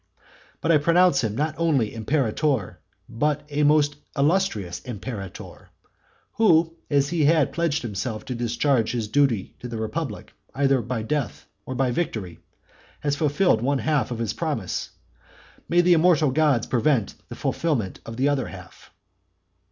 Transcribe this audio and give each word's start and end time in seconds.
But 0.61 0.71
I 0.71 0.79
pronounce 0.79 1.23
him 1.23 1.35
not 1.35 1.53
only 1.59 1.93
imperator, 1.93 2.79
but 3.07 3.43
a 3.49 3.61
most 3.61 3.97
illustrious 4.17 4.79
imperator; 4.79 5.69
who, 6.31 6.75
as 6.89 7.09
he 7.09 7.25
had 7.25 7.53
pledged 7.53 7.83
himself 7.83 8.25
to 8.25 8.33
discharge 8.33 8.93
his 8.93 9.07
duty 9.07 9.55
to 9.59 9.67
the 9.67 9.77
republic 9.77 10.33
either 10.55 10.81
by 10.81 11.03
death 11.03 11.45
or 11.67 11.75
by 11.75 11.91
victory, 11.91 12.39
has 13.01 13.15
fulfilled 13.15 13.61
one 13.61 13.77
half 13.77 14.09
of 14.09 14.17
his 14.17 14.33
promise; 14.33 14.89
may 15.69 15.81
the 15.81 15.93
immortal 15.93 16.31
gods 16.31 16.65
prevent 16.65 17.13
the 17.29 17.35
fulfilment 17.35 17.99
of 18.03 18.17
the 18.17 18.27
other 18.27 18.47
half! 18.47 18.89